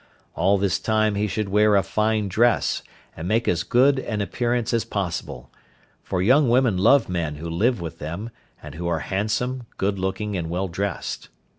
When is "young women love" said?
6.23-7.07